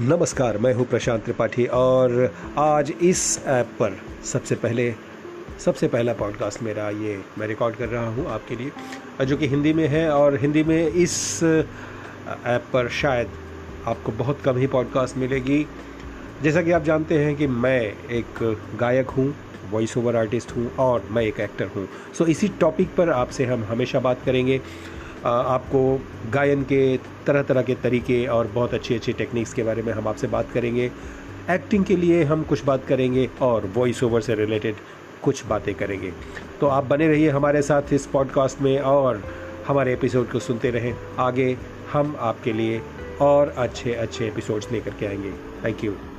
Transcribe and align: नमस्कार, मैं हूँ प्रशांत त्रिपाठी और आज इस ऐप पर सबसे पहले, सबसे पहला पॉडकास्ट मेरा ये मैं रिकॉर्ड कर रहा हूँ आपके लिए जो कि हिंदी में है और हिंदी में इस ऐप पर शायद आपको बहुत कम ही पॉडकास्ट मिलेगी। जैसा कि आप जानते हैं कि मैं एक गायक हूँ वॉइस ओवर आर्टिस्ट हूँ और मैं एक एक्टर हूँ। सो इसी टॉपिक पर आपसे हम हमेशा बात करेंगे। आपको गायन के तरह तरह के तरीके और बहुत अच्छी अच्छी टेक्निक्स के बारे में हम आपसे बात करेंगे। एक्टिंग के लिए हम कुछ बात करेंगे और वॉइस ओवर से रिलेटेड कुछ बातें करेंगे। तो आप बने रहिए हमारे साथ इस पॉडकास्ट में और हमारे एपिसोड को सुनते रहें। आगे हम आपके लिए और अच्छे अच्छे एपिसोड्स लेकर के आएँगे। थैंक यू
नमस्कार, 0.00 0.56
मैं 0.58 0.72
हूँ 0.74 0.84
प्रशांत 0.86 1.22
त्रिपाठी 1.24 1.64
और 1.66 2.34
आज 2.58 2.90
इस 3.02 3.44
ऐप 3.46 3.66
पर 3.80 3.96
सबसे 4.24 4.54
पहले, 4.54 4.90
सबसे 5.64 5.88
पहला 5.88 6.12
पॉडकास्ट 6.12 6.62
मेरा 6.62 6.88
ये 6.90 7.20
मैं 7.38 7.46
रिकॉर्ड 7.46 7.76
कर 7.76 7.88
रहा 7.88 8.08
हूँ 8.08 8.26
आपके 8.26 8.56
लिए 8.56 9.24
जो 9.26 9.36
कि 9.36 9.48
हिंदी 9.48 9.72
में 9.72 9.86
है 9.88 10.08
और 10.10 10.36
हिंदी 10.36 10.62
में 10.62 10.86
इस 10.86 11.42
ऐप 11.42 12.64
पर 12.72 12.88
शायद 12.92 13.30
आपको 13.86 14.12
बहुत 14.12 14.40
कम 14.44 14.56
ही 14.56 14.66
पॉडकास्ट 14.66 15.16
मिलेगी। 15.16 15.66
जैसा 16.42 16.62
कि 16.62 16.72
आप 16.72 16.84
जानते 16.84 17.18
हैं 17.18 17.36
कि 17.36 17.46
मैं 17.46 17.80
एक 18.10 18.42
गायक 18.80 19.10
हूँ 19.10 19.34
वॉइस 19.70 19.96
ओवर 19.96 20.16
आर्टिस्ट 20.16 20.56
हूँ 20.56 20.70
और 20.76 21.08
मैं 21.10 21.22
एक 21.22 21.40
एक्टर 21.40 21.70
हूँ। 21.76 21.88
सो 22.18 22.26
इसी 22.26 22.48
टॉपिक 22.60 22.94
पर 22.96 23.10
आपसे 23.10 23.44
हम 23.44 23.64
हमेशा 23.64 24.00
बात 24.00 24.24
करेंगे। 24.26 24.60
आपको 25.24 26.00
गायन 26.30 26.62
के 26.62 26.96
तरह 27.26 27.42
तरह 27.42 27.62
के 27.62 27.74
तरीके 27.74 28.26
और 28.26 28.46
बहुत 28.46 28.74
अच्छी 28.74 28.94
अच्छी 28.94 29.12
टेक्निक्स 29.12 29.54
के 29.54 29.62
बारे 29.62 29.82
में 29.82 29.92
हम 29.92 30.08
आपसे 30.08 30.26
बात 30.26 30.50
करेंगे। 30.52 30.90
एक्टिंग 31.50 31.84
के 31.84 31.96
लिए 31.96 32.24
हम 32.24 32.42
कुछ 32.42 32.64
बात 32.64 32.84
करेंगे 32.84 33.30
और 33.42 33.66
वॉइस 33.66 34.02
ओवर 34.02 34.20
से 34.20 34.34
रिलेटेड 34.34 34.76
कुछ 35.22 35.46
बातें 35.46 35.74
करेंगे। 35.74 36.12
तो 36.60 36.66
आप 36.66 36.84
बने 36.84 37.08
रहिए 37.08 37.30
हमारे 37.30 37.62
साथ 37.62 37.82
इस 37.92 38.06
पॉडकास्ट 38.06 38.60
में 38.60 38.78
और 38.80 39.22
हमारे 39.66 39.92
एपिसोड 39.92 40.30
को 40.30 40.38
सुनते 40.38 40.70
रहें। 40.70 40.94
आगे 41.18 41.56
हम 41.92 42.16
आपके 42.20 42.52
लिए 42.52 42.82
और 43.20 43.54
अच्छे 43.58 43.94
अच्छे 43.94 44.26
एपिसोड्स 44.26 44.72
लेकर 44.72 44.90
के 44.90 45.06
आएँगे। 45.06 45.32
थैंक 45.64 45.84
यू 45.84 46.13